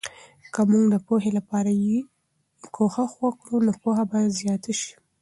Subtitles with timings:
[0.53, 1.97] که موږ د پوهې لپاره یې
[2.75, 4.91] کوښښ وکړو، نو پوهه به زیاته سي.